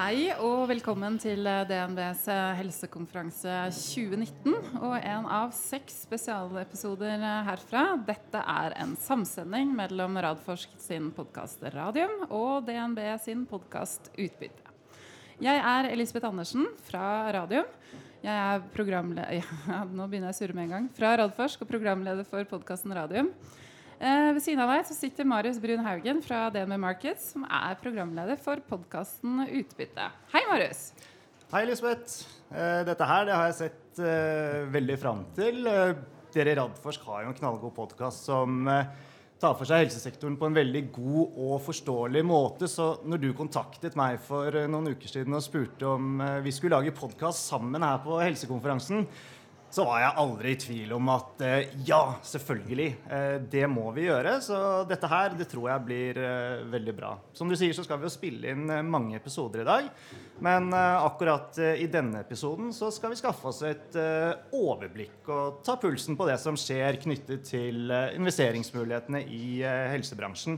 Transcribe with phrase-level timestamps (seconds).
[0.00, 4.54] Hei og velkommen til eh, DNBs eh, helsekonferanse 2019.
[4.78, 7.82] Og en av seks spesialepisoder eh, herfra.
[8.06, 14.72] Dette er en samsending mellom Radforsk sin podkast Radium og DNB sin podkast Utbytte.
[15.44, 17.04] Jeg er Elisabeth Andersen fra
[17.36, 17.68] Radium.
[18.24, 19.44] Jeg er programleder
[19.74, 20.92] ja, Nå begynner jeg å surre med en gang.
[20.96, 23.34] Fra Radforsk og programleder for podkasten Radium.
[24.00, 27.74] Eh, ved siden av meg så sitter Marius Brun Haugen fra DNB Markets, som er
[27.82, 30.06] programleder for podkasten Utbytte.
[30.32, 30.86] Hei, Marius.
[31.50, 32.22] Hei, Elisabeth.
[32.48, 35.68] Eh, dette her det har jeg sett eh, veldig fram til.
[35.68, 35.92] Eh,
[36.32, 38.88] dere i Radforsk har jo en knallgod podkast som eh,
[39.42, 42.70] tar for seg helsesektoren på en veldig god og forståelig måte.
[42.72, 46.80] Så når du kontaktet meg for eh, noen uker siden og spurte om vi skulle
[46.80, 49.04] lage podkast sammen her på helsekonferansen,
[49.70, 54.08] så var jeg aldri i tvil om at eh, ja, selvfølgelig, eh, det må vi
[54.08, 54.32] gjøre.
[54.42, 54.58] Så
[54.90, 57.12] dette her det tror jeg blir eh, veldig bra.
[57.36, 59.90] Som du sier, så skal vi jo spille inn mange episoder i dag.
[60.42, 63.96] Men akkurat i denne episoden så skal vi skaffe oss et
[64.56, 69.60] overblikk og ta pulsen på det som skjer knyttet til investeringsmulighetene i
[69.92, 70.56] helsebransjen.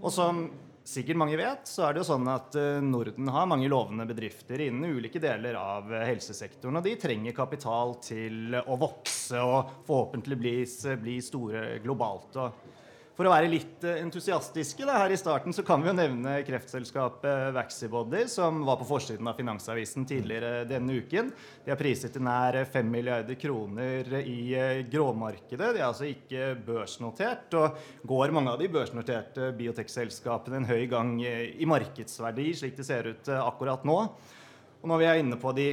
[0.00, 0.42] Og som
[0.84, 4.64] sikkert mange vet, så er det jo sånn at eh, Norden har mange lovende bedrifter
[4.66, 6.80] innen ulike deler av eh, helsesektoren.
[6.80, 10.54] Og de trenger kapital til å vokse og forhåpentlig bli,
[11.02, 12.38] bli store globalt.
[12.42, 12.71] Og
[13.22, 16.40] for å være litt eh, entusiastiske da, her i starten, så kan vi jo nevne
[16.42, 21.28] kreftselskapet Vaxibody, som var på forsiden av Finansavisen tidligere denne uken.
[21.62, 25.68] De har priset til nær 5 milliarder kroner i eh, gråmarkedet.
[25.76, 27.54] De er altså ikke børsnotert.
[27.60, 32.88] Og går mange av de børsnoterte biotekselskapene en høy gang eh, i markedsverdi, slik det
[32.88, 34.00] ser ut akkurat nå.
[34.82, 35.68] Og når vi er inne på de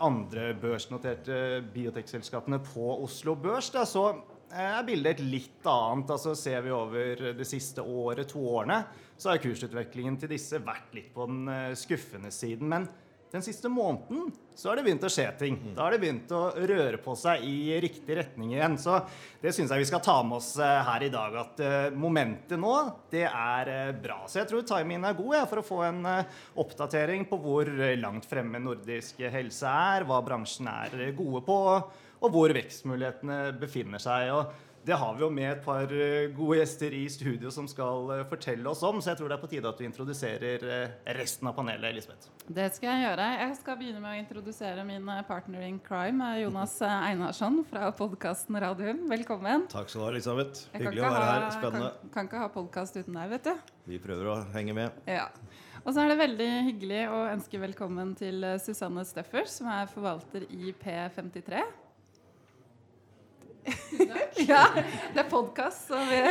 [0.00, 4.14] andre børsnoterte biotekselskapene på Oslo Børs, da, så
[4.52, 6.12] er bildet et litt annet.
[6.14, 8.82] Altså Ser vi over det siste året, to årene,
[9.16, 12.68] så har kursutviklingen til disse vært litt på den eh, skuffende siden.
[12.72, 12.88] Men
[13.32, 15.56] den siste måneden så har det begynt å skje ting.
[15.76, 18.78] Da har det begynt å røre på seg i riktig retning igjen.
[18.80, 19.00] Så
[19.42, 21.36] det syns jeg vi skal ta med oss eh, her i dag.
[21.42, 22.72] At eh, momentet nå,
[23.12, 24.22] det er eh, bra.
[24.30, 27.72] Så jeg tror timingen er god ja, for å få en eh, oppdatering på hvor
[27.98, 31.60] langt fremme nordisk helse er, hva bransjen er eh, gode på,
[32.26, 34.30] og hvor vekstmulighetene befinner seg.
[34.34, 38.10] Og det har vi jo med et par eh, gode gjester i studio som skal
[38.14, 40.92] eh, fortelle oss om, så jeg tror det er på tide at du introduserer eh,
[41.16, 42.28] resten av panelet, Elisabeth.
[42.46, 43.24] Det skal jeg gjøre.
[43.40, 49.00] Jeg skal begynne med å introdusere min partner in crime, Jonas Einarsson fra podkasten Radium.
[49.10, 49.64] Velkommen.
[49.72, 50.68] Takk skal du ha, Elisabeth.
[50.76, 51.48] Hyggelig å være ha- her.
[51.56, 51.88] Spennende.
[52.04, 53.72] Kan, kan ikke ha podkast uten deg, vet du.
[53.90, 55.00] Vi prøver å henge med.
[55.10, 55.24] Ja.
[55.82, 60.46] Og så er det veldig hyggelig å ønske velkommen til Susanne Steffers, som er forvalter
[60.54, 61.64] i P53.
[64.50, 64.62] Ja,
[65.14, 66.22] det er podkast, så vi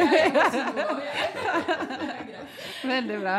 [2.86, 3.38] Veldig bra.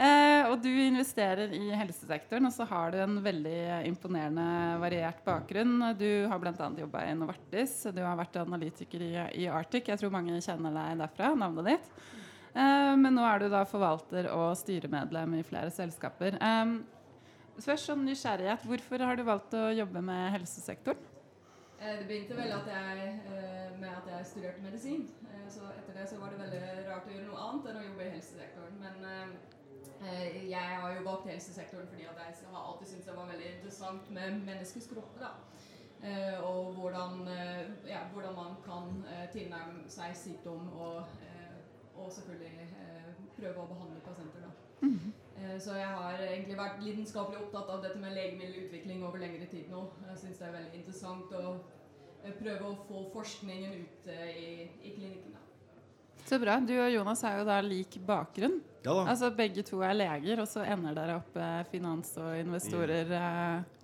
[0.00, 4.46] Eh, og du investerer i helsesektoren, og så har du en veldig imponerende
[4.80, 5.74] variert bakgrunn.
[6.00, 6.70] Du har bl.a.
[6.80, 9.90] jobba i Novartis, du har vært analytiker i, i Arctic.
[9.92, 11.92] Jeg tror mange kjenner deg derfra, navnet ditt.
[12.54, 16.40] Eh, men nå er du da forvalter og styremedlem i flere selskaper.
[16.40, 21.09] Eh, først sånn nysgjerrighet, hvorfor har du valgt å jobbe med helsesektoren?
[21.80, 25.02] Eh, Det begynte vel at jeg, eh, med at jeg studerte medisin.
[25.32, 26.60] Eh, Så etter det så var det veldig
[26.90, 28.76] rart å gjøre noe annet enn å jobbe i helsesektoren.
[28.80, 28.96] Men
[30.48, 34.10] jeg har jo valgt helsesektoren fordi at jeg har alltid syntes det var veldig interessant
[34.10, 35.20] med menneskets kropper.
[35.20, 35.32] da.
[36.42, 37.28] Og hvordan,
[37.88, 41.04] ja, hvordan man kan tilnærme seg sykdom og,
[41.96, 42.68] og selvfølgelig
[43.36, 44.40] prøve å behandle pasienter.
[44.40, 44.88] da.
[45.40, 49.70] Eh, Så jeg har egentlig vært lidenskapelig opptatt av dette med legemiddelutvikling over lengre tid
[49.72, 49.86] nå.
[50.10, 51.44] Jeg syns det er veldig interessant å
[52.24, 54.50] eh, prøve å få forskningen ut eh, i,
[54.84, 55.36] i klinikken.
[56.28, 56.58] Så bra.
[56.60, 58.58] Du og Jonas har jo da lik bakgrunn.
[58.84, 59.06] Ja da.
[59.12, 63.08] Altså Begge to er leger, og så ender dere opp eh, finans og investorer.
[63.08, 63.78] Eh.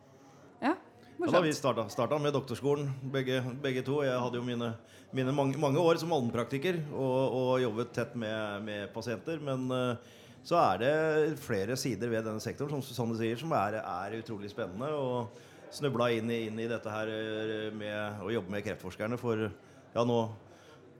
[0.66, 0.74] Ja,
[1.16, 4.02] Ja, da vi starta, starta med doktorskolen, begge, begge to.
[4.04, 4.74] Jeg hadde jo mine,
[5.16, 9.40] mine mange, mange år som allmennpraktiker og, og jobbet tett med, med pasienter.
[9.40, 10.12] Men eh,
[10.46, 14.52] så er det flere sider ved denne sektoren som Susanne sier, som er, er utrolig
[14.52, 14.92] spennende.
[14.94, 15.40] Og
[15.74, 20.20] snubla inn, inn i dette her eh, med å jobbe med kreftforskerne for ja, nå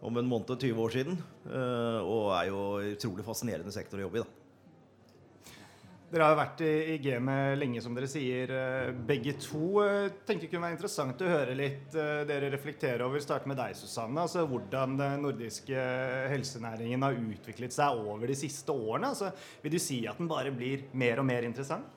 [0.07, 1.21] om en måned 20 år siden.
[1.47, 2.65] eh, og er jo
[2.97, 4.27] utrolig fascinerende sektor å jobbe i.
[4.27, 4.36] da.
[6.07, 9.83] Dere har jo vært i, i gamet lenge, som dere sier, eh, begge to.
[9.83, 13.19] Tenker tenkte det kunne være interessant å høre litt eh, dere reflektere over.
[13.25, 14.23] Starte med deg, Susanne.
[14.23, 15.87] Altså, hvordan den nordiske
[16.31, 19.11] helsenæringen har utviklet seg over de siste årene.
[19.11, 19.33] Altså,
[19.65, 21.91] vil du si at den bare blir mer og mer interessant?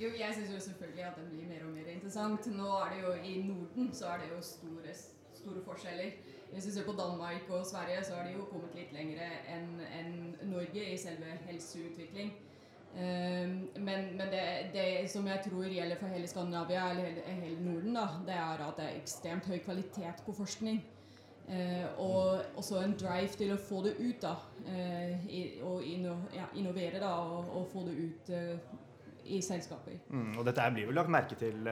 [0.00, 2.48] Jo, jeg syns jo selvfølgelig at den blir mer og mer interessant.
[2.56, 4.94] Nå er det jo i Norden så er det jo store,
[5.36, 6.16] store forskjeller.
[6.54, 9.20] Hvis vi ser på Danmark og Sverige, så har de jo kommet litt lenger
[9.52, 10.16] enn en
[10.54, 12.32] Norge i selve helseutvikling.
[12.92, 14.42] Um, men, men det,
[14.72, 18.76] det, som jeg tror gjelder for hele Skandinavia eller hele, Norden, da, det er at
[18.76, 20.82] det er ekstremt høy kvalitet på forskning.
[21.48, 24.20] Uh, og også en drive til å få det ut.
[24.22, 24.34] da,
[24.68, 28.76] uh, Og inno, ja, innovere da, og, og, få det ut uh,
[29.24, 29.96] i selskaper.
[30.10, 31.68] Mm, og dette blir vel lagt merke til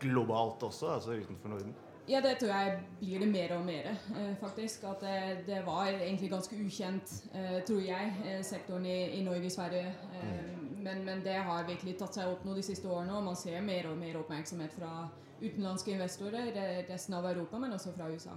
[0.00, 1.74] globalt også, altså utenfor Norden?
[2.12, 4.82] Ja, det tror jeg blir det mer og mer, eh, faktisk.
[4.84, 9.48] At det, det, var egentlig ganske ukjent, eh, tror jeg, eh, sektoren i, i Norge
[9.48, 9.94] og Sverige.
[10.12, 10.82] Mm.
[10.84, 13.60] men, men, det har virkelig tatt seg opp nå de siste årene, og man ser
[13.64, 15.08] mer og mer oppmerksomhet fra
[15.40, 16.52] utenlandske investorer,
[16.90, 18.36] resten av Europa, men også fra USA.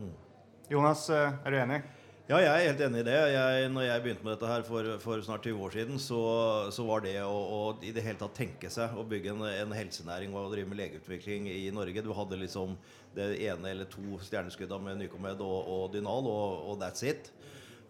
[0.00, 0.14] Mm.
[0.70, 1.82] Jonas, er du enig?
[2.24, 3.16] Ja, jeg er helt enig i det.
[3.34, 6.20] Jeg, når jeg begynte med dette her for, for snart 20 år siden, så,
[6.72, 9.74] så var det å, å, i det hele tatt tenke seg å bygge en, en
[9.76, 12.78] helsenæring og drive med legeutvikling i Norge Du hadde liksom
[13.12, 17.28] det ene eller to stjerneskudda med Nycomed og, og Dynal, og, og, that's it.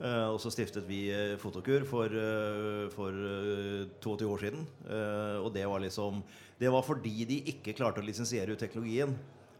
[0.01, 4.67] Uh, og så stiftet vi eh, Fotokur for, uh, for uh, 22 år siden.
[5.47, 6.25] og det var liksom
[6.59, 9.15] Det var fordi de ikke klarte å lisensiere ut teknologien.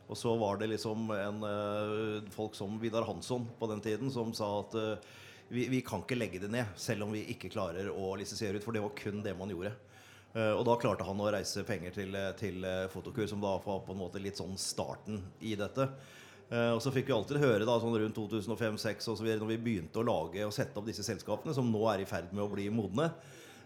[0.09, 4.35] Og så var det liksom en uh, folk som Vidar Hansson på den tiden som
[4.37, 5.13] sa at uh,
[5.49, 8.65] vi, vi, kan ikke legge det ned, selv om vi ikke klarer å lisensiere ut.
[8.65, 9.73] For det var kun det man gjorde.
[10.35, 13.95] Uh, og da klarte han å reise penger til, til Fotokur, som da var på
[13.95, 15.89] en måte litt sånn starten i dette.
[16.55, 20.45] og så fikk vi alltid høre da, sånn rundt 2005-2006 når vi begynte å lage
[20.45, 23.09] og sette opp disse selskapene, som nå er i ferd med å bli modne,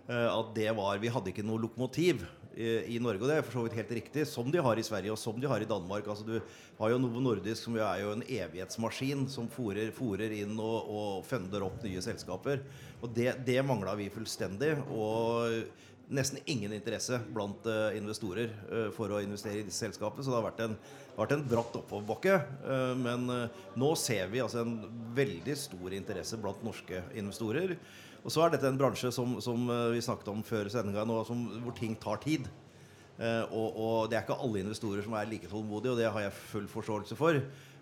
[0.09, 2.23] at det var Vi hadde ikke noe lokomotiv
[2.59, 3.23] i Norge.
[3.23, 5.37] Og det er for så vidt helt riktig, som de har i Sverige og som
[5.39, 6.09] de har i Danmark.
[6.11, 6.41] Altså, du
[6.81, 11.67] har jo Novo Nordisk, som er jo en evighetsmaskin som fòrer inn og, og fønder
[11.69, 12.65] opp nye selskaper.
[12.99, 14.75] Og det, det mangla vi fullstendig.
[14.91, 15.71] Og
[16.09, 20.25] nesten ingen interesse blant uh, investorer uh, for å investere i disse selskapene.
[20.25, 20.77] Så det har vært en,
[21.19, 22.39] vært en bratt oppoverbakke.
[22.65, 23.29] Uh, men
[23.79, 24.79] nå ser vi altså en
[25.17, 27.77] veldig stor interesse blant norske investorer.
[28.29, 31.77] Og så er dette en bransje som, som eh, vi snakket om før sendinga, hvor
[31.79, 32.45] ting tar tid.
[33.19, 36.23] Uh, og, og, det er ikke alle investorer som er like tålmodige, og det har
[36.23, 37.39] jeg full forståelse for.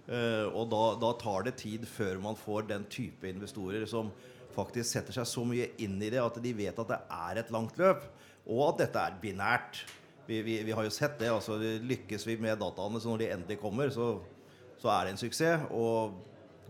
[0.07, 4.09] Uh, og da, da, tar det tid før man får den type investorer som
[4.55, 7.53] faktisk setter seg så mye inn i det at de vet at det er et
[7.53, 8.07] langt løp,
[8.47, 9.83] og at dette er binært.
[10.31, 11.29] Vi, vi, vi har jo sett det.
[11.35, 14.15] altså Lykkes vi med dataene, så når de endelig kommer, så,
[14.79, 15.69] så er det en suksess.
[15.75, 16.17] Og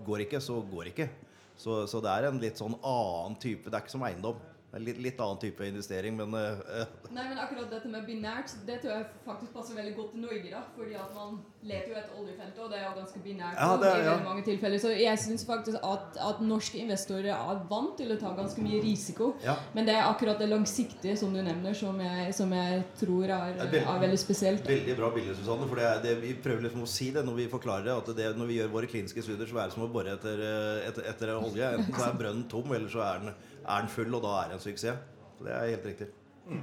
[0.09, 1.11] går ikke, så går ikke.
[1.57, 4.41] Så, så, det er en litt sånn annen type Det er ikke som eiendom.
[4.79, 8.93] Litt, litt, annen type investering, men uh, Nei, men akkurat dette med binært, det tror
[8.93, 10.51] jeg faktisk passer veldig godt til Norge.
[10.53, 13.69] da Fordi at man leter jo etter oljefelt, og det er jo ganske binært ja,
[13.81, 14.17] det, i ja.
[14.25, 14.83] mange tilfeller.
[14.83, 18.83] Så jeg syns faktisk at, at, norske investorer er vant til å ta ganske mye
[18.85, 19.33] risiko.
[19.45, 19.57] Ja.
[19.75, 23.33] Men det er akkurat det langsiktige som du nevner, som jeg, som jeg tror er,
[23.33, 24.69] er, veldig, er, veldig, spesielt.
[24.69, 25.71] Veldig bra bilde, Susanne.
[25.71, 27.99] For det er, det, vi prøver liksom å si det når vi forklarer det.
[28.03, 30.47] At det, når vi gjør våre kliniske studier, så er det som å bore etter,
[30.87, 31.75] etter, etter olje.
[31.81, 33.37] Enten så er brønnen tom, eller så er den
[33.69, 34.99] er den full, og da er det en suksess.
[35.39, 36.07] Så det er helt riktig.
[36.47, 36.63] Mm.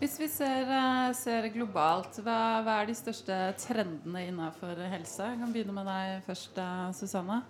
[0.00, 5.22] Hvis vi ser, eh, ser globalt, hva, hva, er de største trendene innenfor helse?
[5.22, 7.42] Jeg kan begynne med deg først, eh, Susanne.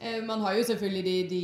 [0.00, 1.42] Eh, man har jo selvfølgelig de, de,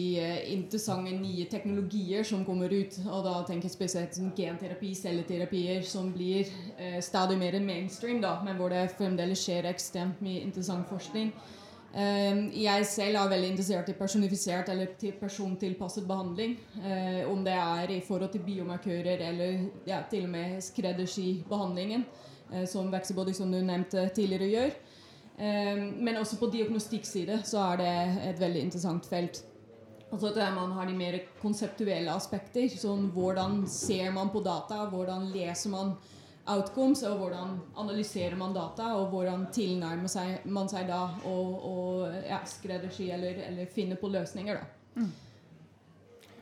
[0.53, 2.99] interessante nye teknologier som kommer ut.
[3.07, 8.35] Og da tenker jeg spesielt som genterapi, celleterapier, som blir eh, stadig mer mainstream, da,
[8.45, 11.33] men hvor det fremdeles skjer ekstremt mye interessant forskning.
[11.91, 16.57] Ehm, jeg selv er veldig interessert i personifisert eller til persontilpasset behandling.
[16.85, 22.07] Eh, om det er i forhold til biomarkører eller ja, til og med skreddersybehandlingen,
[22.53, 24.71] eh, som Vexibody, som du nevnte tidligere, gjør.
[25.39, 29.45] Ehm, men også på diagnostikkside så er det et veldig interessant felt.
[30.13, 32.69] Altså at Man har de mer konseptuelle aspekter.
[32.69, 34.87] Sånn, hvordan ser man på data?
[34.91, 35.95] Hvordan leser man
[36.51, 41.35] outcomes, og hvordan analyserer man data, og hvordan tilnærmer seg, man seg da å
[42.27, 44.61] ja, skreddersy eller, eller, finne på løsninger.
[44.61, 45.01] da.
[45.01, 45.11] Mm.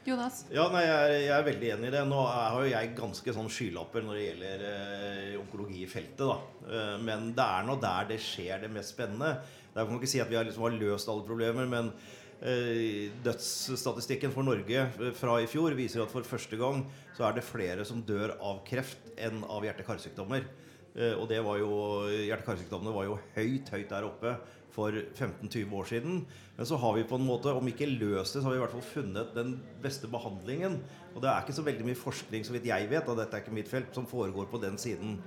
[0.08, 0.44] Jonas?
[0.48, 2.02] Ja, nei, jeg, er, jeg, er, veldig enig i det.
[2.08, 6.24] Nå har jo jeg ganske sånn skylapper når det gjelder eh, onkologi i feltet.
[6.24, 6.38] da.
[6.64, 9.34] Eh, men det er nå der det skjer det mest spennende.
[9.74, 11.92] Der kan man ikke si at vi har, liksom, har løst alle problemer, men
[12.38, 16.84] dødsstatistikken for Norge eh, fra i fjor viser at for første gang
[17.16, 20.46] så er det flere som dør av kreft enn av hjerte-karsykdommer.
[20.94, 21.72] Eh, og det var jo,
[22.06, 24.36] hjerte-karsykdommene var jo høyt, høyt der oppe
[24.70, 26.20] for 15-20 år siden.
[26.54, 28.62] Men så har vi på en måte, om ikke løst det, så har vi i
[28.62, 30.78] hvert fall funnet den beste behandlingen.
[31.16, 33.42] Og det er ikke så veldig mye forskning, så vidt jeg vet, og dette er
[33.42, 35.18] ikke mitt felt, som foregår på den siden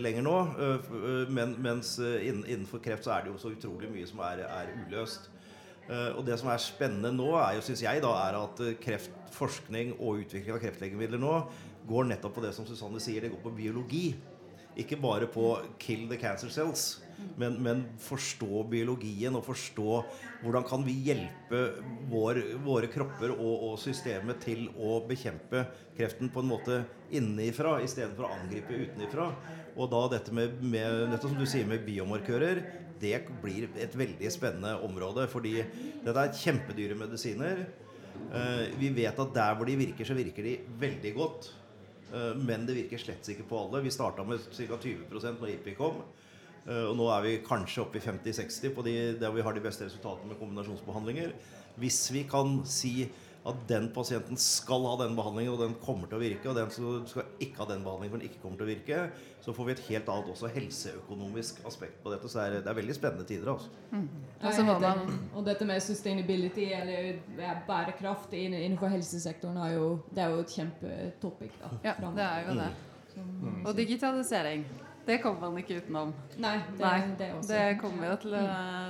[0.00, 0.36] lenger nå.
[1.30, 5.28] men, mens innenfor kreft så er det jo så utrolig mye som er, er uløst.
[5.90, 8.76] Eh, og det som er spennende nå, er jo, synes jeg, da, er at eh,
[8.82, 11.32] kreftforskning og utvikling av kreftlegemidler nå
[11.90, 14.14] går nettopp på det som Susanne sier, det går på biologi.
[14.76, 17.00] ikke bare på 'kill the cancer cells',
[17.36, 20.04] men, men forstå biologien og forstå
[20.42, 25.66] hvordan kan vi hjelpe vår, våre kropper og, og systemet til å bekjempe
[25.98, 29.26] kreften på en måte innenfra istedenfor å angripe utenfra.
[29.76, 32.62] Og da dette med, med som du sier med biomarkører,
[33.00, 35.26] det blir et veldig spennende område.
[35.30, 35.56] Fordi
[36.04, 37.64] dette er kjempedyre medisiner.
[38.30, 41.52] Eh, vi vet at der hvor de virker, så virker de veldig godt.
[42.12, 43.84] Eh, men det virker slett ikke på alle.
[43.84, 44.76] Vi starta med ca.
[44.76, 46.02] 20 når IPI kom.
[46.66, 49.64] Eh, og nå er vi kanskje oppe i 50-60 på de, der vi har de
[49.64, 51.34] beste resultatene med kombinasjonsbehandlinger.
[51.80, 52.94] Hvis vi kan si
[53.46, 56.68] at den pasienten skal ha den behandlingen, og den kommer til å virke, og den
[56.74, 58.98] som skal ikke ha den behandlingen, for den ikke kommer til å virke,
[59.40, 62.28] så får vi et helt annet også helseøkonomisk aspekt på dette.
[62.28, 63.48] Så det er, det er veldig spennende tider.
[63.54, 63.70] altså.
[63.92, 65.16] Og Ja, så må helt man.
[65.34, 67.22] Og dette med sustainability, eller
[67.66, 71.56] bærekraft innenfor helsesektoren, er jo, det er jo et kjempetopic.
[71.62, 72.70] da, Ja, det er jo det.
[73.16, 73.66] Mm.
[73.66, 74.64] Og digitalisering.
[75.06, 76.12] Det kommer man ikke utenom.
[76.38, 78.42] Nei, det, Nei, det det kommer jo til å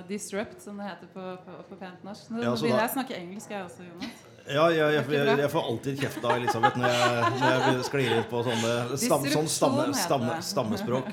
[0.08, 2.32] disrupt, som det heter på, på, på pent norsk.
[2.34, 4.26] Nå Ja, begynner jeg å jeg snakke engelsk, jeg også, Jonas.
[4.50, 8.14] Ja, jeg, jeg, jeg, jeg får alltid kjeft av Elisabeth når jeg, når jeg sklir
[8.16, 11.10] ut på sånne stam, sånn stamme, stamme, stammespråk.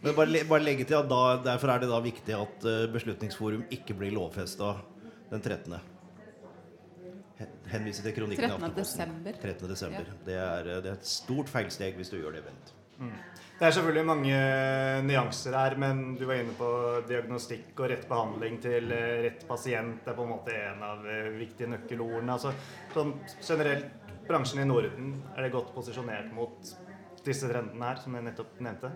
[0.00, 3.64] Men bare, bare legge til at da, derfor er det da viktig at eh, Beslutningsforum
[3.74, 4.76] ikke blir lovfesta
[5.32, 5.74] den 13.
[7.68, 8.56] Henviser til kronikken i 13.
[8.56, 9.02] Aftenposten.
[9.02, 9.40] desember.
[9.42, 9.68] 13.
[9.72, 10.12] desember.
[10.26, 12.72] Det, er, eh, det er et stort feilsteg hvis du gjør det, Bent.
[13.58, 14.34] Det er selvfølgelig mange
[15.02, 16.68] nyanser her, men du var inne på
[17.08, 19.96] diagnostikk og rett behandling til eh, rett pasient.
[20.04, 22.36] Det er på en måte en av de viktige nøkkelordene.
[22.36, 22.52] Altså,
[22.94, 23.10] sånn
[23.42, 23.88] generelt,
[24.28, 26.70] bransjen i Norden, er det godt posisjonert mot
[27.26, 28.92] disse trendene her, som jeg nettopp nevnte?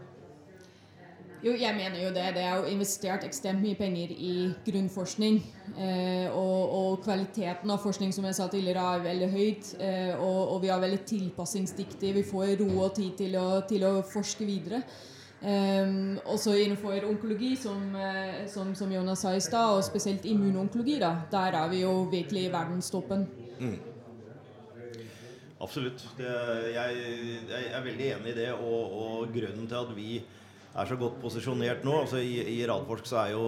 [1.42, 2.22] Jo, jeg mener jo det.
[2.36, 5.40] Det er jo investert ekstremt mye penger i grunnforskning.
[5.74, 9.70] Eh, og, og kvaliteten av forskning som jeg sa tidligere er veldig høyt.
[9.82, 12.14] Eh, og, og vi er veldig tilpassingsdyktige.
[12.20, 14.84] Vi får ro og tid til å, til å forske videre.
[15.42, 21.00] Um, også innenfor onkologi, som, eh, som, som Jonas sa i stad, og spesielt immunonkologi,
[21.02, 23.24] da, der er vi jo virkelig i verdenstoppen.
[25.62, 26.06] Absolutt.
[26.18, 26.30] Det,
[26.76, 27.02] jeg,
[27.50, 28.48] jeg er veldig enig i det.
[28.54, 30.22] Og, og grunnen til at vi
[30.72, 33.46] er så godt posisjonert nå altså I, i Radforsk så er jo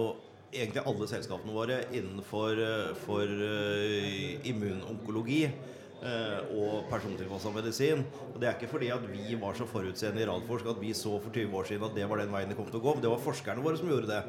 [0.55, 8.05] egentlig alle selskapene våre innenfor eh, for, uh, immunonkologi eh, og persontilpassa medisin.
[8.31, 11.17] Og Det er ikke fordi at vi var så forutseende i Radforsk at vi så
[11.19, 12.95] for 20 år siden at det var den veien det kom til å gå.
[13.03, 14.21] Det var forskerne våre som gjorde det.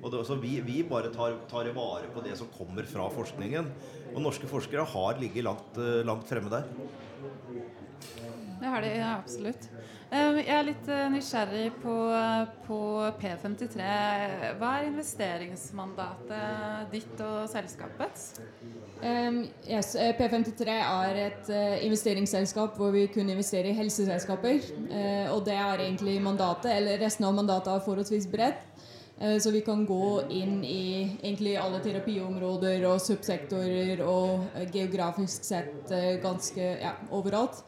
[0.00, 3.72] Og det, så vi, vi bare tar, tar vare på det som kommer fra forskningen.
[4.14, 6.70] Og norske forskere har ligget langt, langt fremme der.
[8.64, 9.66] Det har de ja, absolutt.
[10.08, 11.96] Eh, Jeg er litt eh, nysgjerrig på,
[12.64, 12.78] på
[13.20, 13.76] P53.
[14.56, 18.40] Hva er investeringsmandatet ditt og selskapets?
[19.02, 24.64] Um, yes, eh, P53 er et eh, investeringsselskap hvor vi kun investerer i helseselskaper.
[25.36, 28.64] Og det er egentlig mandatet, eller resten av mandatet er forholdsvis bredt.
[29.44, 34.42] Så vi kan gå inn i egentlig alle terapiområder og subsektorer og
[34.74, 35.92] geografisk sett
[36.24, 37.62] ganske ja, overalt.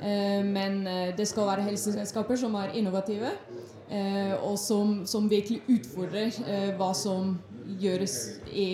[0.00, 3.30] Eh, men eh, det skal være helseselskaper som er innovative,
[3.90, 6.32] eh, og som, som virkelig utfordrer
[6.78, 7.36] hva som
[7.80, 8.16] gjøres
[8.52, 8.68] i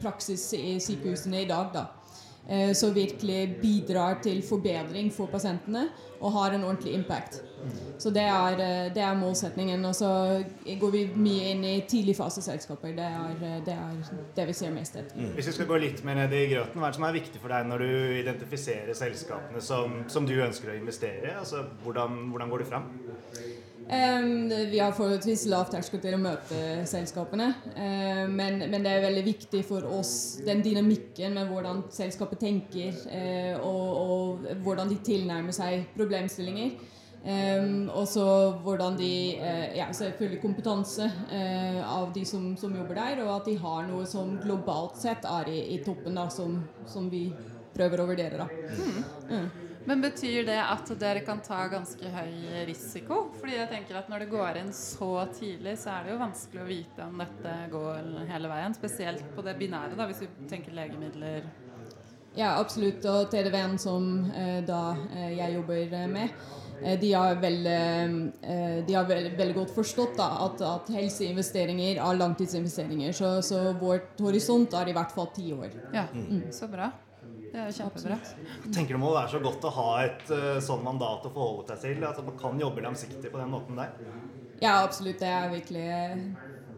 [0.00, 1.70] praksis i sykehusene i dag.
[1.74, 1.84] Da.
[2.48, 5.86] Eh, så virkelig bidrar til forbedring for pasientene
[6.20, 7.40] og har en ordentlig impact.
[7.98, 9.84] Så det er, eh, det er målsetningen.
[9.84, 10.44] Og så
[10.80, 12.88] går vi mye inn i tidligfaseselskaper.
[12.88, 13.90] Det er, eh, det er
[14.36, 15.16] det vi ser mest etter.
[15.34, 17.40] Hvis vi skal gå litt mer ned i grøten, hva er det som er viktig
[17.40, 21.38] for deg når du identifiserer selskapene som, som du ønsker å investere i?
[21.38, 22.90] Altså, hvordan, hvordan går du fram?
[23.88, 27.54] Det- vi har forholdsvis lav terskel til å møte selskapene.
[27.76, 32.96] Um, men, men det er veldig viktig for oss, den dynamikken med hvordan selskapet tenker,
[33.12, 36.72] uh, og, og hvordan de tilnærmer seg problemstillinger.
[37.24, 38.24] Um, og så
[38.60, 43.48] hvordan de uh, Ja, selvfølgelig kompetanse uh, av de som, som jobber der, og at
[43.48, 47.30] de har noe som globalt sett er i, i toppen, da, som, som vi
[47.74, 48.44] prøver å vurdere.
[48.44, 49.48] da.
[49.84, 53.18] Men betyr det at dere kan ta ganske høy risiko?
[53.36, 56.62] Fordi jeg tenker at når det går inn så tidlig, så er det jo vanskelig
[56.62, 58.76] å vite om dette går hele veien.
[58.76, 61.44] Spesielt på det binære, da, hvis vi tenker legemidler.
[62.34, 63.04] Ja, absolutt.
[63.06, 66.32] Og TDV-en som eh, da eh, jeg jobber eh, med,
[67.00, 67.76] de har veldig,
[68.42, 73.14] eh, de har vel, veldig godt forstått da, at, at helseinvesteringer er langtidsinvesteringer.
[73.16, 75.72] Så, så vårt horisont er i hvert fall ti år.
[75.94, 76.06] Ja,
[76.54, 76.90] så bra.
[77.54, 78.18] Det er jo kjempebra.
[78.74, 80.30] Tenker du må være så godt å ha et
[80.66, 82.06] sånn mandat å forholde seg til?
[82.08, 83.94] At man kan jobbe langsiktig på den måten der?
[84.58, 85.20] Ja, absolutt.
[85.22, 85.86] Det er virkelig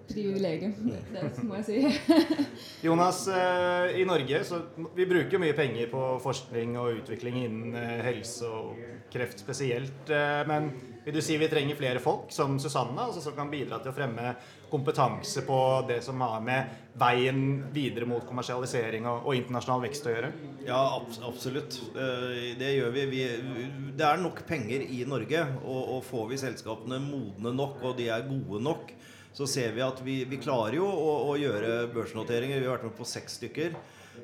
[0.09, 0.75] privilegium.
[1.13, 2.27] Det må jeg si.
[2.87, 4.63] Jonas, eh, i Norge så
[4.97, 8.77] vi bruker mye penger på forskning og utvikling innen eh, helse og
[9.13, 10.11] kreft spesielt.
[10.11, 10.71] eh, Men
[11.07, 13.97] vil du si vi trenger flere folk som Susanne, altså som kan bidra til å
[13.97, 14.35] fremme
[14.71, 17.43] kompetanse på det som har med veien
[17.75, 20.33] videre mot kommersialisering og, og internasjonal vekst å gjøre?
[20.67, 21.77] Ja, abs absolutt.
[21.95, 23.05] Det gjør vi.
[23.13, 23.23] vi.
[23.95, 25.45] Det er nok penger i Norge.
[25.63, 28.91] Og, og får vi selskapene modne nok, og de er gode nok,
[29.37, 32.63] så ser vi at vi, vi klarer jo å, å gjøre børsnoteringer.
[32.63, 33.75] Vi har vært med på seks stykker.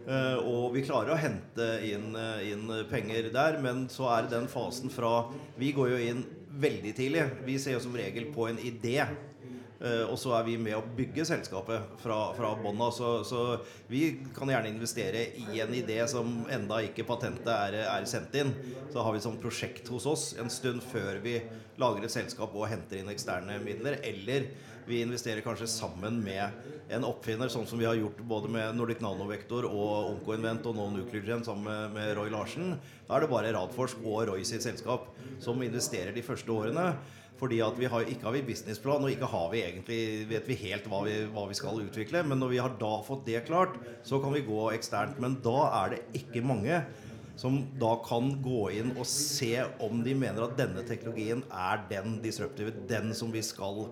[0.09, 4.49] Eh, og vi klarer å hente inn, eh, inn penger der, men så er den
[4.49, 5.29] fasen fra
[5.59, 7.27] Vi går jo inn veldig tidlig.
[7.45, 9.05] Vi ser jo som regel på en idé.
[9.83, 12.93] Eh, og så er vi med å bygge selskapet fra, fra bånn av.
[12.95, 13.41] Så, så
[13.91, 14.05] vi
[14.37, 18.55] kan gjerne investere i en idé som enda ikke patentet er, er sendt inn.
[18.95, 21.41] Så har vi et prosjekt hos oss en stund før vi
[21.83, 23.99] lager et selskap og henter inn eksterne midler.
[24.07, 24.53] Eller
[24.87, 29.01] vi investerer kanskje sammen med en oppfinner, sånn som vi har gjort både med Nordic
[29.05, 32.77] Nanovektor og Oncoinvent og nå Nucleargen sammen med, Roy Larsen.
[33.09, 35.09] Da er det bare Radforsk og Roy sitt selskap
[35.43, 36.93] som investerer de første årene.
[37.43, 40.57] Fordi at vi har, ikke har vi businessplan, og ikke har vi egentlig, vet vi
[40.61, 42.21] helt hva vi, hva vi skal utvikle.
[42.29, 45.19] Men når vi har da fått det klart, så kan vi gå eksternt.
[45.19, 46.85] Men da er det ikke mange
[47.43, 52.19] som da kan gå inn og se om de mener at denne teknologien er den
[52.23, 53.87] disruptive, den som vi skal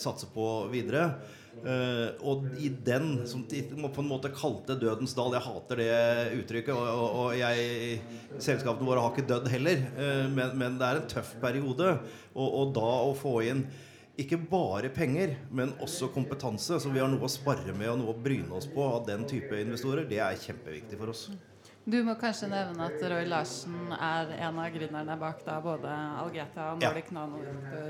[0.00, 1.12] satse på videre.
[1.58, 5.96] Uh, og i den, som de på en måte kalte Dødens dal Jeg hater det
[6.38, 6.74] uttrykket.
[6.74, 7.98] Og, og, og jeg,
[8.38, 9.82] selskapene våre har ikke dødd heller.
[9.98, 11.96] Uh, men, men det er en tøff periode.
[12.34, 13.66] Og, og da å få inn
[14.18, 18.14] ikke bare penger, men også kompetanse, så vi har noe å spare med og noe
[18.16, 21.28] å bryne oss på av den type investorer, det er kjempeviktig for oss.
[21.88, 25.88] Du må kanskje nevne at Roy Larsen er en av gründerne bak da både
[26.20, 27.22] Algeta og Nordic ja.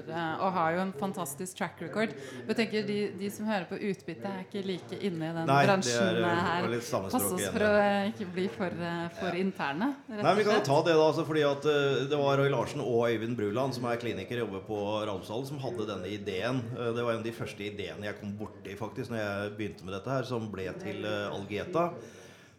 [0.06, 2.12] eh, og har jo en fantastisk track record.
[2.46, 5.56] Jeg tenker de, de som hører på utbytte, er ikke like inne i den Nei,
[5.66, 6.68] bransjen er, eh, her.
[6.70, 8.84] litt stammespråk Pass oss igjen, for å eh, ikke bli for,
[9.18, 11.08] for interne, rett Nei, Vi kan ta det, da.
[11.08, 11.68] Altså, fordi at
[12.12, 15.64] Det var Roy Larsen og Øyvind Bruland, som er kliniker og jobber på Radiumsdalen, som
[15.64, 16.62] hadde denne ideen.
[16.70, 19.98] Det var en av de første ideene jeg kom borti faktisk når jeg begynte med
[19.98, 21.88] dette her, som ble til Algeta.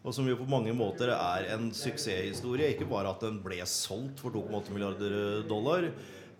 [0.00, 2.72] Og som jo på mange måter er en suksesshistorie.
[2.72, 5.16] Ikke bare at den ble solgt for 2,8 milliarder
[5.48, 5.90] dollar,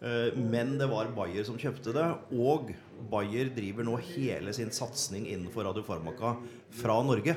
[0.01, 2.07] eh, men det var Bayer som kjøpte det.
[2.33, 2.73] Og
[3.13, 6.37] Bayer driver nå hele sin satsing innenfor radiofarmaka
[6.81, 7.37] fra Norge.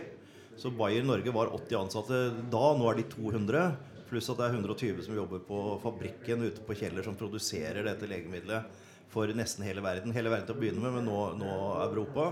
[0.55, 3.67] Så Bayer Norge var 80 ansatte da, nå er de 200.
[4.07, 8.07] Pluss at det er 120 som jobber på fabrikken ute på Kjeller som produserer dette
[8.07, 10.13] legemiddelet for nesten hele verden.
[10.15, 12.31] Hele verden til å begynne med, men nå, nå Europa.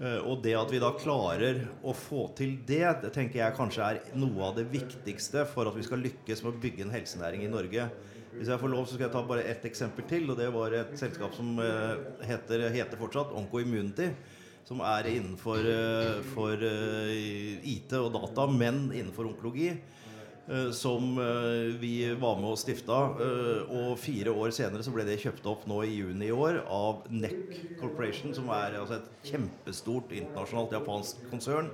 [0.00, 3.84] Eh, Og det at vi da klarer å få til det, det tenker jeg kanskje
[3.88, 7.44] er noe av det viktigste for at vi skal lykkes med å bygge en helsenæring
[7.44, 7.88] i Norge.
[8.32, 10.30] Hvis jeg får lov, så skal jeg ta bare ett eksempel til.
[10.32, 14.12] Og det var et selskap som eh, heter, heter fortsatt Onco Immunity.
[14.64, 15.66] Som er innenfor
[16.32, 19.72] for eh, IT og data, men innenfor onkologi.
[20.48, 22.98] Eh, Som eh, vi var med og stifta.
[23.20, 26.62] eh, Og fire år senere så ble det kjøpt opp nå i juni i år
[26.66, 31.70] av NEC Corporation, som er altså et kjempestort internasjonalt japansk konsern.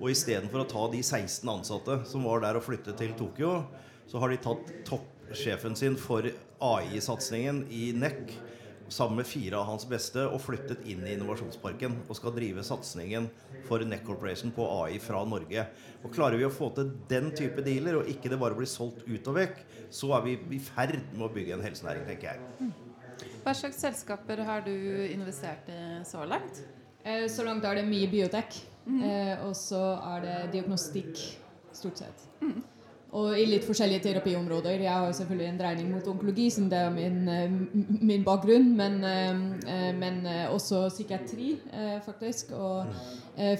[0.00, 3.62] Og istedenfor å ta de 16 ansatte som var der og flytte til Tokyo,
[4.06, 6.28] så har de tatt toppsjefen sin for
[6.62, 8.36] AI-satsingen i NEC
[8.88, 13.28] sammen med fire av hans beste og flyttet inn i innovasjonsparken og skal drive satsingen
[13.66, 15.66] for NEC Corporation på AI fra Norge.
[16.04, 19.02] Og Klarer vi å få til den type dealer, og ikke det bare blir solgt
[19.08, 19.58] ut og vekk,
[19.90, 22.70] så er vi i ferd med å bygge en helsenæring, tenker jeg.
[23.42, 24.72] Hva slags selskaper har du
[25.10, 26.62] investert i så langt?
[27.04, 29.02] Eh, Så langt er det mye biotek, Mm.
[29.48, 31.18] og så er det diagnostikk,
[31.72, 32.26] stort sett.
[33.14, 34.80] Og i litt forskjellige terapiområder.
[34.82, 37.52] Jeg har selvfølgelig en dreining mot onkologi, som det er min, eh,
[38.02, 39.30] min bakgrunn, men, eh,
[39.74, 41.56] eh, men også psykiatri,
[42.04, 42.52] faktisk.
[42.52, 42.86] Og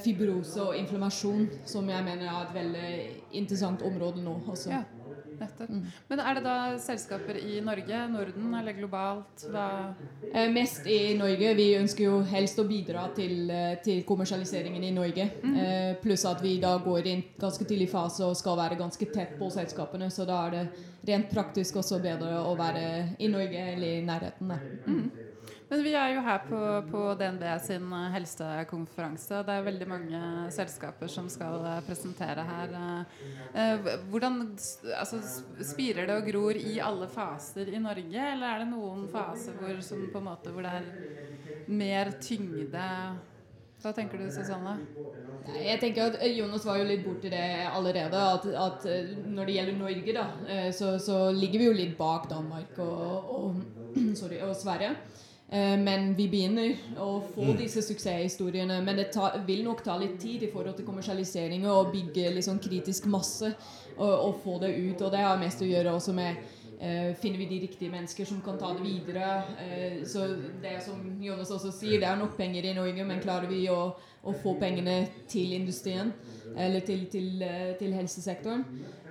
[0.04, 4.40] fibrose og inflammasjon, som jeg mener er et veldig interessant område nå.
[4.48, 4.70] Også.
[4.70, 4.82] Ja,
[5.40, 5.70] nettopp.
[6.08, 9.44] Men er det da selskaper i Norge, Norden eller globalt?
[10.32, 11.54] Eh, mest i Norge.
[11.58, 15.30] Vi ønsker jo helst å bidra til, eh, til kommersialiseringen i Norge.
[15.44, 19.38] Eh, pluss at vi da går inn ganske tidlig fase og skal være ganske tett
[19.38, 20.10] på selskapene.
[20.10, 20.68] Så da er det
[21.06, 24.48] rent praktisk også bedre å være i Norge eller i nærheten.
[24.48, 25.25] Da.
[25.68, 26.58] Men vi er jo her på,
[26.92, 29.40] på DNB sin eh, helsekonferanse.
[29.48, 30.20] Det er veldig mange
[30.54, 32.76] selskaper som skal eh, presentere her.
[33.50, 34.44] Eh, Hvordan
[34.94, 35.18] altså,
[35.66, 40.22] spirer det og gror i alle faser i Norge, eller er det noen faser hvor,
[40.22, 42.86] måte, hvor det er mer tyngde?
[43.82, 44.78] Hva tenker du, Susanne?
[45.50, 48.22] Jeg tenker at Jonas var jo litt borti det allerede.
[48.38, 48.86] At, at
[49.26, 50.24] når det gjelder Norge, da,
[50.74, 53.62] så, så ligger vi jo litt bak Danmark og, og,
[54.22, 54.94] sorry, og Sverige.
[55.48, 58.80] Eh, men vi begynner å få disse suksesshistoriene.
[58.82, 62.58] Men det ta, vil nok ta litt tid i forhold til kommersialisering og bygge liksom
[62.62, 63.52] kritisk masse
[63.96, 65.02] og, og, få det ut.
[65.06, 68.42] Og det har mest å gjøre også med Uh, Finner vi de riktige mennesker som
[68.44, 69.38] kan ta det videre?
[69.56, 70.26] Uh, så
[70.60, 73.94] det som Jonas også sier, det er nok penger i Norge, men klarer vi å,
[74.26, 74.98] å få pengene
[75.30, 76.12] til industrien?
[76.56, 78.64] Eller til, til, eh, til helsesektoren?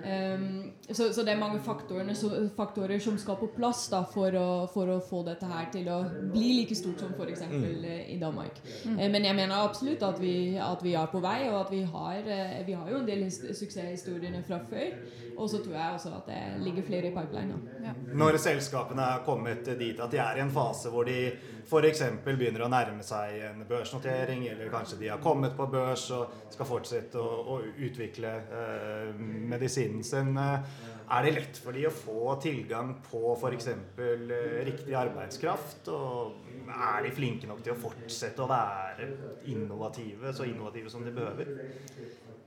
[0.06, 4.34] Um, så, så, det er mange faktorer, så, faktorer som skal på plass da, for,
[4.38, 5.96] å, for, å, få dette her til å
[6.30, 7.42] bli like stort som f.eks.
[7.50, 7.64] Mm.
[7.82, 8.60] Uh, i Danmark.
[8.84, 8.98] Mm.
[8.98, 11.82] Uh, men jeg mener absolutt at vi, at vi, er på vei, og at vi
[11.92, 12.30] har,
[12.66, 14.94] vi har jo en del suksesshistoriene fra før.
[15.36, 17.58] Og så tror jeg også at det ligger flere i pipeline.
[17.84, 17.92] Ja.
[18.16, 21.18] Når selskapene er kommet dit at de er i en fase hvor de
[21.66, 22.02] f.eks.
[22.24, 26.68] begynner å nærme seg en børsnotering, eller kanskje de har kommet på børs og skal
[26.68, 29.10] fortsette å, å utvikle eh,
[29.52, 30.36] medisinen sin.
[30.36, 33.68] Eh, er det lett for de å få tilgang på f.eks.
[33.72, 35.90] Eh, riktig arbeidskraft?
[35.94, 39.10] Og er de flinke nok til å fortsette å være
[39.52, 41.52] innovative, så innovative som de behøver?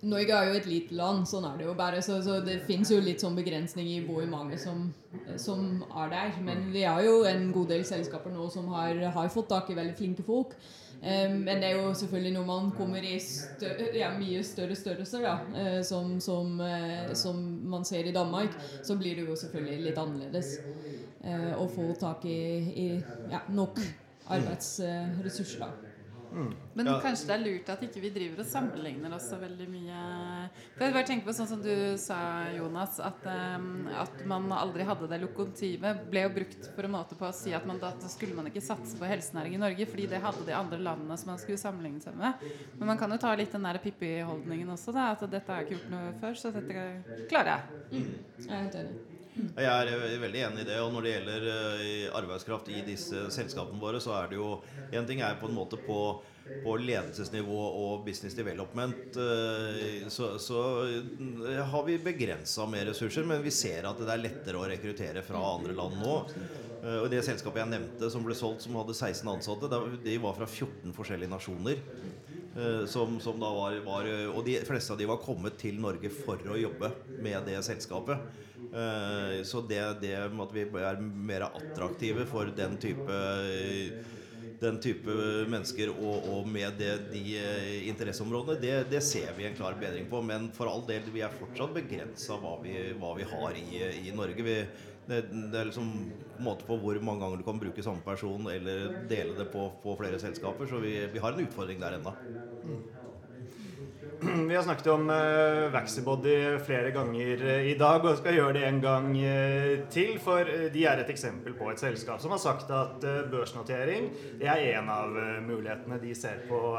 [0.02, 2.00] Norge er jo et lite land, sånn er det jo bare.
[2.04, 4.88] Så, så det fins jo litt sånn begrensning i hvor mange som,
[5.36, 6.38] som, er der.
[6.43, 9.78] Men vi har jo en god del selskaper nå som har, har fått tak i
[9.80, 10.56] veldig flinke folk.
[10.99, 15.23] Um, men det er jo selvfølgelig når man kommer i større, ja, mye større størrelser,
[15.23, 17.39] da, uh, som, som, uh, som,
[17.71, 20.57] man ser i Danmark, så blir det jo selvfølgelig litt annerledes
[21.23, 22.41] uh, å få tak i,
[22.83, 22.89] i
[23.31, 23.79] ja, nok
[24.27, 25.63] arbeidsressurser.
[25.63, 25.88] da.
[26.31, 26.49] Mm.
[26.77, 26.95] Men ja.
[27.03, 30.01] kanskje det er lurt at ikke vi driver og sammenligner oss så veldig mye.
[30.75, 32.19] For jeg bare tenker på sånn som du sa,
[32.55, 33.25] Jonas, at,
[33.57, 36.05] um, at man aldri hadde det lokomotivet.
[36.11, 38.63] Ble jo brukt for en måte på å si at man, da skulle man ikke
[38.63, 42.03] satse på helsenæring i Norge, fordi det hadde de andre landene som man skulle sammenligne
[42.03, 42.49] seg med.
[42.77, 45.11] Men man kan jo ta litt den der Pippi-holdningen også, da.
[45.15, 47.85] At dette har jeg ikke gjort noe før, så dette klarer jeg.
[47.89, 48.11] Mm.
[48.45, 49.09] Jeg er helt enig.
[49.39, 50.80] Jeg er eh, veldig enig i det.
[50.84, 54.60] Og når det gjelder eh, arbeidskraft i disse selskapene våre, så er det jo
[54.95, 55.99] En ting er på en måte på,
[56.63, 60.63] på ledelsesnivå og business development eh, så, så
[61.71, 65.43] har vi begrensa med ressurser, men vi ser at det er lettere å rekruttere fra
[65.54, 66.15] andre land nå.
[66.80, 69.69] Og Det selskapet jeg nevnte som ble solgt, som hadde 16 ansatte,
[70.06, 71.82] de var fra 14 forskjellige nasjoner.
[72.91, 76.41] Som, som da var, var, og de fleste av de var kommet til Norge for
[76.52, 76.89] å jobbe
[77.24, 78.26] med det selskapet.
[78.74, 83.19] Eh, så det, det at vi er mer attraktive for den type
[84.60, 85.13] den type
[85.48, 90.10] mennesker og, og med det, de eh, interesseområdene, det, det, ser vi en klar bedring
[90.12, 90.19] på.
[90.26, 92.58] Men for all del, vi er fortsatt begrensa hva,
[93.00, 94.43] hva, vi har i, i Norge.
[94.43, 94.58] Vi,
[95.10, 95.88] det, det, er liksom
[96.45, 98.78] måte på hvor mange ganger du kan bruke samme person eller
[99.10, 100.65] dele det på, på flere selskaper.
[100.69, 102.12] Så vi, vi har en utfordring der ennå.
[102.63, 102.82] Mm.
[104.50, 108.63] Vi har snakket om uh, Vaxibody flere ganger uh, i dag og skal gjøre det
[108.67, 110.19] en gang uh, til.
[110.19, 110.43] For
[110.74, 113.00] de er et eksempel på et selskap som har sagt at
[113.32, 114.10] børsnotering
[114.41, 115.08] er en av
[115.45, 116.76] mulighetene de ser på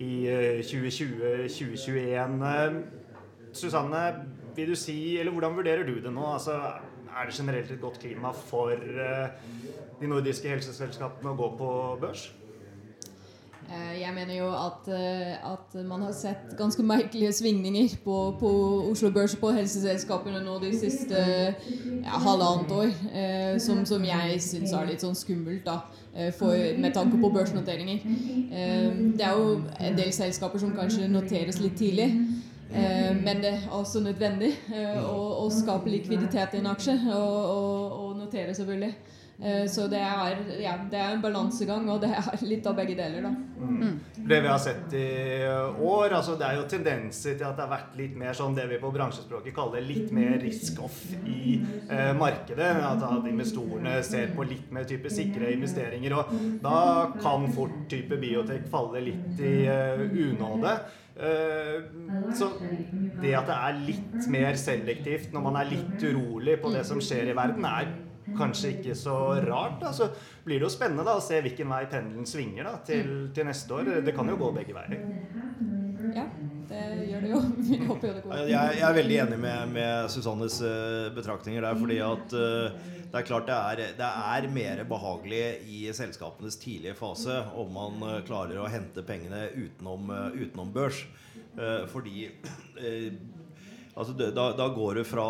[0.00, 0.26] i
[0.64, 2.96] 2020-2021.
[3.56, 4.02] Susanne,
[4.56, 6.32] vil du si, eller hvordan vurderer du det nå?
[6.38, 6.52] Altså,
[7.16, 8.72] er det generelt et godt klima for
[10.00, 12.28] de nordiske helseselskapene å gå på børs?
[13.66, 18.50] Eh, jeg mener jo at, eh, at, man har sett ganske merkelige svingninger på, på
[18.90, 22.92] Oslo Børs og på helseselskapene nå de siste ja, halvannet år.
[23.10, 25.80] Eh, som, som, jeg syns er litt sånn skummelt, da,
[26.38, 28.04] for, med tanke på børsnoteringer.
[29.18, 32.06] det er jo en del selskaper som kanskje noteres litt tidlig.
[32.70, 38.16] Men det er også nødvendig å, å, skape likviditet i en aksje, og, og, og
[38.18, 38.94] notere, selvfølgelig.
[39.42, 42.96] Eh, så det er, ja, det er, en balansegang, og det er litt av begge
[42.96, 43.26] deler.
[43.26, 43.32] Da.
[43.60, 43.98] Mm.
[44.16, 45.08] Det vi har sett i
[45.44, 48.64] år, altså det er jo tendenser til at det har vært litt mer sånn det
[48.70, 52.70] vi på bransjespråket kaller litt mer risk-off i eh, markedet.
[52.80, 56.16] At, at investorene ser på litt mer type sikre investeringer.
[56.16, 56.78] Og da
[57.20, 60.78] kan fort type biotek falle litt i eh, unåde.
[61.16, 62.50] Uh, så
[63.22, 67.00] det at det er litt mer selektivt når man er litt urolig på det som
[67.00, 67.94] skjer i verden, er
[68.36, 69.78] kanskje ikke så rart.
[69.80, 69.92] Da.
[69.96, 70.10] Så
[70.44, 73.78] blir det jo spennende da, å se hvilken vei pendelen svinger da, til, til, neste
[73.78, 73.92] år.
[74.04, 74.98] Det kan jo gå begge veier.
[76.16, 76.26] Ja,
[76.68, 77.40] det gjør det jo.
[77.70, 78.36] Vi håper jo det går.
[78.50, 81.80] Jeg, jeg er veldig enig med, med Susannes uh, betraktninger der.
[81.80, 85.42] fordi at uh, det er klart det er, det er mer behagelig
[85.72, 91.04] i selskapenes tidlige fase om man uh, klarer å hente pengene utenom, utenom børs.
[91.92, 92.28] fordi
[93.96, 95.24] Altså, da, da, går det fra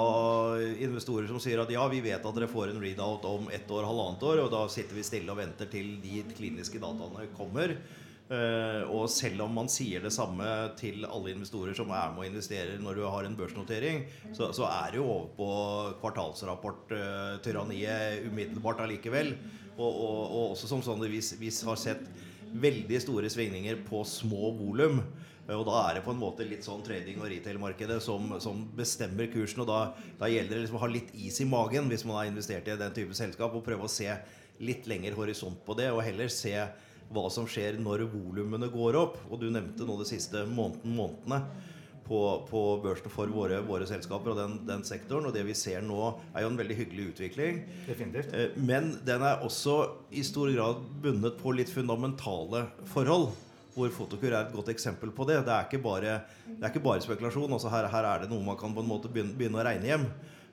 [0.83, 3.87] investorer som sier at ja, vi vet at dere får en readout om ett år,
[3.87, 7.77] halvannet år, og da sitter vi stille og venter til de kliniske dataene kommer.
[8.27, 10.43] Eh, og selv om man sier det samme
[10.79, 14.03] til alle investorer som er med og investerer når du har en børsnotering,
[14.35, 15.47] så, så er det jo over på
[16.01, 19.31] kvartalsrapporttyranniet uh, umiddelbart allikevel.
[19.77, 22.03] Og, og, og, også som sånn vi, vi har sett
[22.57, 25.03] veldig store svingninger på små volum.
[25.47, 29.31] Og da er det på en måte litt sånn trading- og retail-markedet som, som, bestemmer
[29.31, 29.63] kursen.
[29.63, 32.27] Og da, da gjelder det liksom å ha litt is i magen hvis man har
[32.33, 34.11] investert i den type selskap, og prøve å se
[34.59, 36.67] litt lengre horisont på det, og heller se
[37.13, 39.19] hva som skjer når volumene går opp.
[39.31, 41.41] Og du nevnte nå de siste måneden, månedene
[42.07, 45.27] på, på børsen for våre, våre, selskaper og den, den, sektoren.
[45.29, 47.65] Og det vi ser nå, er jo en veldig hyggelig utvikling.
[47.89, 48.35] Definitivt.
[48.37, 49.81] Eh, men den er også
[50.15, 53.33] i stor grad bundet på litt fundamentale forhold
[53.77, 55.43] hvor Fotokur er et godt eksempel på det.
[55.45, 56.13] Det er ikke bare,
[56.55, 57.53] er ikke bare spekulasjon.
[57.53, 59.91] Altså her, her, er det noe man kan på en måte begynne, begynne å regne
[59.91, 60.07] hjem.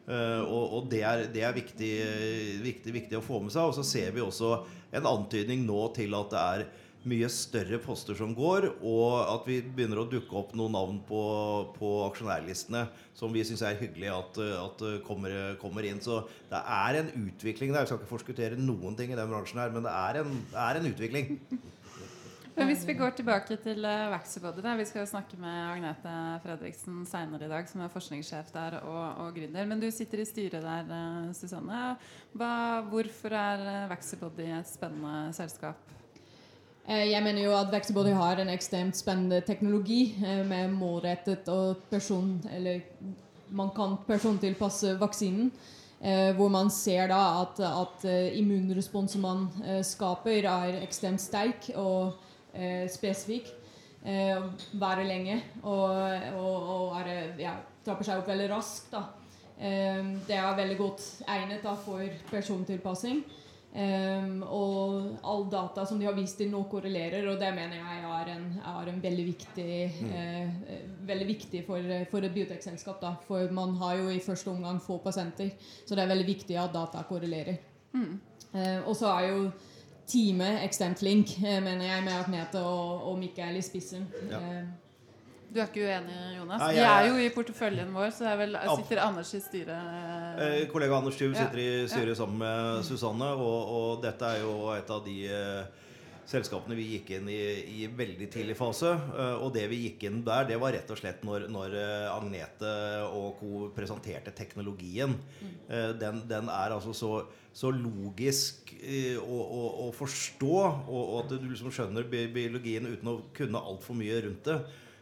[0.03, 1.91] Uh, og, og, det er, det er viktig,
[2.63, 3.69] viktig, viktig, å få med seg.
[3.69, 4.57] Og så ser vi også
[4.93, 6.65] en antydning nå til at det er
[7.07, 11.23] mye større poster som går, og at vi begynner å dukke opp noen navn på,
[11.75, 12.85] på aksjonærlistene
[13.17, 15.99] som vi syns er hyggelig at, at kommer, kommer, inn.
[16.03, 17.83] Så det er en utvikling der.
[17.83, 20.63] Jeg skal ikke forskuttere noen ting i den bransjen her, men det er en, det
[20.63, 21.33] er en utvikling.
[22.53, 26.13] Men hvis vi går tilbake til uh, Vaxibody Vi skal snakke med Agnete
[26.43, 29.65] Fredriksen seinere i dag, som er forskningssjef der og, og gründer.
[29.65, 31.95] Men du sitter i styret der, uh, Susanne.
[32.37, 35.81] Hva, hvorfor er uh, Vaxibody et spennende selskap?
[36.83, 42.35] Jeg mener jo at Vaxibody har en ekstremt spennende teknologi med målrettet og person...
[42.51, 42.83] Eller
[43.53, 45.51] man kan persontilpasse vaksinen.
[46.35, 48.03] hvor man ser da at, at
[48.35, 49.47] immunresponsen man
[49.83, 51.69] skaper, er ekstremt sterk.
[51.75, 52.19] og
[52.53, 53.51] eh, spesifikk.
[54.03, 54.39] Eh,
[54.75, 55.85] være lenge og,
[56.35, 57.53] og, og er, ja,
[57.85, 58.91] trapper seg opp veldig raskt.
[58.91, 59.05] Da.
[59.57, 63.23] Eh, det er veldig godt egnet da, for persontilpassing.
[63.73, 68.03] Um, og all data som de har vist til nå, korrelerer, og det mener jeg
[68.05, 70.11] er en, er en veldig viktig mm.
[70.13, 73.01] uh, veldig viktig for, for et biotekselskap.
[73.25, 75.55] For man har jo i første omgang få pasienter,
[75.87, 77.57] så det er veldig viktig at data korrelerer.
[77.97, 78.19] Mm.
[78.53, 79.41] Uh, og så er jo
[80.09, 84.07] teamet ekstremt flink, eh, mener jeg, med Agnete og, og Mikael i spissen.
[84.29, 84.39] Ja.
[84.39, 84.63] Eh,
[85.53, 86.61] du er ikke uenig, Jonas?
[86.63, 89.91] Nei, jeg, Vi er jo i porteføljen vår, så vel, sitter Anders i styret.
[90.41, 92.17] Eh, kollega Anders Tyv sitter i styret ja.
[92.23, 95.83] sammen med Susanne, og, og, dette er jo et av de eh,
[96.29, 97.39] selskapene vi gikk inn i
[97.83, 98.93] i veldig tidlig fase.
[98.93, 101.77] Eh, og det vi gikk inn der, det var rett og slett når, når
[102.13, 102.73] Agnete
[103.09, 103.69] og co.
[103.75, 105.15] presenterte teknologien.
[105.41, 105.55] Mm.
[105.99, 107.15] Den, den er altså så
[107.53, 113.11] så logisk eh, å, å, å, forstå, og, og, at du liksom skjønner biologien uten
[113.11, 114.57] å kunne altfor mye rundt det.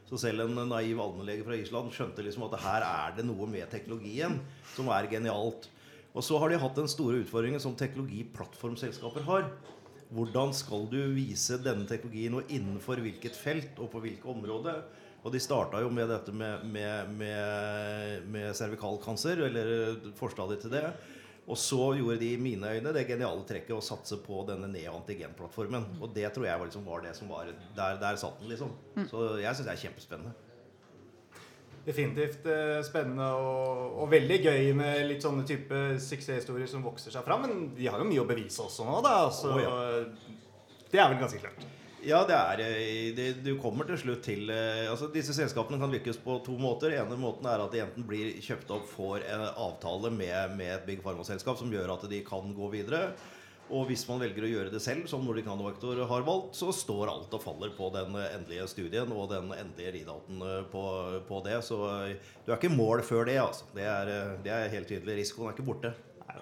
[0.10, 3.72] Så selv en naiv allmennlege fra Island skjønte liksom at her er det noe med
[3.72, 4.36] teknologien
[4.74, 5.70] som er genialt.
[6.12, 9.48] Og så har de hatt den store utfordringen som teknologiplattformselskaper har.
[10.12, 14.84] Hvordan skal du vise denne teknologien og innenfor hvilket felt og på hvilke områder?
[15.22, 20.86] Og de starta jo med dette med, med, med, med cervikalkancer, eller forstadiet til det.
[21.48, 25.88] Og så gjorde de i mine øyne det geniale trekket å satse på denne neoantigenplattformen.
[26.02, 28.74] Og det tror jeg var, liksom, var det som var Der, der satt den, liksom.
[28.96, 29.08] Mm.
[29.10, 30.51] Så jeg syns det er kjempespennende.
[31.82, 37.26] Definitivt eh, spennende og, og, veldig gøy med litt sånne type suksesshistorier som vokser seg
[37.26, 37.48] fram.
[37.48, 39.16] Men de har jo mye å bevise også nå, da.
[39.34, 40.36] Så, oh, ja.
[40.92, 41.66] Det er vel ganske klart.
[42.02, 45.92] Ja, det er eh, det, Du kommer til slutt til eh, altså Disse selskapene kan
[45.94, 46.96] lykkes på to måter.
[46.98, 50.88] ene måten er at de enten blir kjøpt opp, får en avtale med, med et
[50.88, 53.12] Big Pharma-selskap som gjør at de kan gå videre.
[53.72, 57.12] Og hvis man velger å gjøre det selv, som Nordic Nanovector har valgt, så står
[57.12, 60.84] alt og faller på den endelige studien og den endelige readouten eh, på,
[61.30, 61.62] på, det.
[61.68, 61.80] Så
[62.44, 63.70] du er ikke mål før det, altså.
[63.76, 65.22] Det er, det er helt tydelig.
[65.22, 65.96] Risikoen er ikke borte.
[66.28, 66.40] Nei.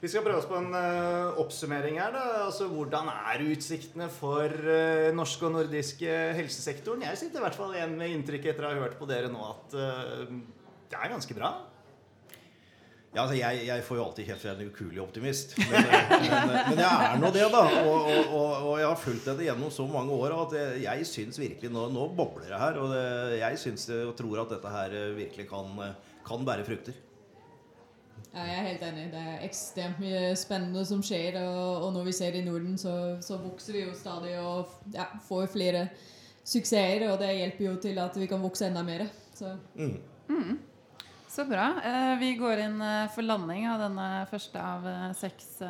[0.00, 2.14] Vi skal prøve oss på en uh, oppsummering her.
[2.14, 7.04] da, altså Hvordan er utsiktene for uh, norsk og nordiske helsesektoren?
[7.04, 9.42] Jeg sitter i hvert fall igjen med inntrykk etter å ha hørt på dere nå
[9.44, 10.32] at uh,
[10.88, 11.52] det er ganske bra.
[13.10, 15.56] Ja, altså jeg, jeg, får jo alltid helt fra en ukuelig optimist.
[15.58, 15.88] Men,
[16.22, 17.62] men, men, jeg er nå det, da.
[17.82, 21.08] Og, og, og, og, jeg har fulgt dette gjennom så mange år at jeg, jeg
[21.10, 22.78] syns virkelig nå, nå, bobler det her.
[22.78, 23.04] Og det,
[23.40, 25.80] jeg syns og tror at dette her virkelig kan,
[26.26, 27.00] kan bære frukter.
[28.30, 29.08] Ja, jeg er helt enig.
[29.10, 31.40] Det er ekstremt mye spennende som skjer.
[31.42, 32.94] Og, og når vi ser det i Norden, så,
[33.24, 35.88] så, vokser vi jo stadig og ja, får flere
[36.44, 37.08] suksesser.
[37.10, 39.08] Og det hjelper jo til at vi kan vokse enda mer.
[39.34, 39.56] Så.
[39.74, 39.96] Mm.
[40.30, 40.58] Mm.
[41.30, 41.80] Så bra.
[41.84, 45.60] Eh, vi går inn eh, for landing av denne første av eh, seks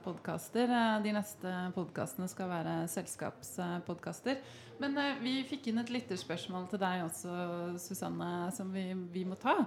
[0.00, 0.72] podkaster.
[1.04, 4.40] De neste podkastene skal være selskapspodkaster.
[4.80, 7.34] Men vi fikk inn et lytterspørsmål til deg også,
[7.84, 9.58] Susanne, som vi, vi, må ta.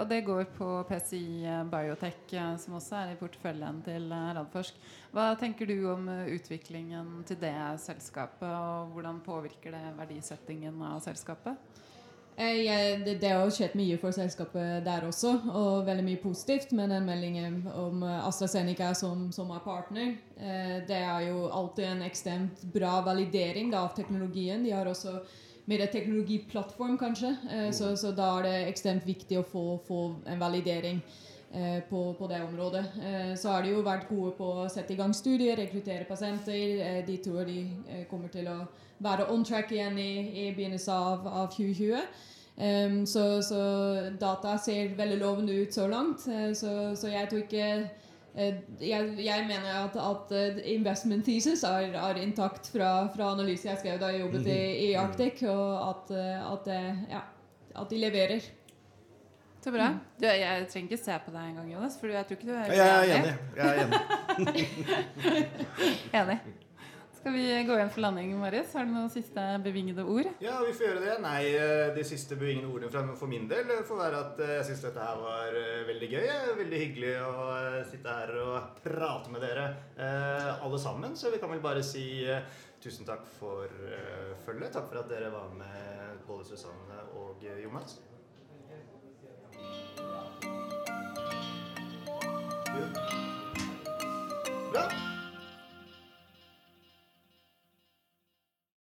[0.00, 2.32] Og det går på PCI Biotech,
[2.64, 4.80] som også er i porteføljen til Radforsk.
[5.12, 11.84] Hva tenker du om utviklingen til det selskapet, og hvordan påvirker det verdisettingen av selskapet?
[12.36, 16.72] Eh, jeg, det, det, har skjedd mye for selskapet der også, og veldig mye positivt
[16.74, 20.16] med den meldingen om eh, AstraZeneca som, som er partner.
[20.34, 24.64] Eh, det er jo alltid en ekstremt bra validering da, av teknologien.
[24.66, 25.20] De har også
[25.70, 30.42] mer teknologiplattform, kanskje, eh, så, så, da er det ekstremt viktig å få, få en
[30.42, 30.98] validering.
[31.54, 32.80] Eh, på, på, det området.
[33.38, 37.04] Så har de jo vært gode på å sette i gang studier, rekruttere pasienter.
[37.06, 37.60] de tror de
[38.10, 38.56] kommer til å
[38.98, 40.12] være on track igjen i,
[40.44, 41.98] i begynnelsen av, av 2020.
[42.54, 43.60] Um, så, så,
[44.20, 46.26] data ser veldig lovende ut så langt.
[46.28, 47.68] Uh, så, så, jeg tror ikke
[48.38, 53.72] uh, jeg, jeg, mener at, at uh, investment thesis er, er intakt fra, fra, analysen
[53.72, 55.04] jeg skrev da jeg jobbet i, i mhm.
[55.04, 56.14] Arctic, og at,
[56.52, 56.74] at,
[57.10, 57.24] ja,
[57.80, 58.52] at de leverer.
[59.64, 59.86] Så bra.
[59.88, 60.00] Mm.
[60.20, 61.96] Du, jeg trenger ikke se på deg engang, Jonas.
[62.00, 63.36] For jeg tror ikke du er Jeg er enig.
[63.56, 64.66] Jeg er enig.
[66.20, 66.38] enig.
[67.24, 68.74] Skal vi gå igjen for landing, Marius?
[68.76, 70.26] Har du noen siste bevingede ord?
[70.44, 71.12] Ja, vi får gjøre det.
[71.24, 74.82] Nei, eh, de siste bevingede ordene for min del får være at eh, jeg syns
[74.84, 76.26] dette her var eh, veldig gøy.
[76.58, 77.46] Veldig hyggelig å
[77.88, 79.64] sitte her og prate med dere
[80.68, 81.16] alle sammen.
[81.16, 82.04] Så vi kan vel bare si
[82.84, 83.72] tusen takk for
[84.44, 84.74] følget.
[84.76, 88.02] Takk for at dere var med, både Susanne og Jonas.
[94.76, 94.86] Bra.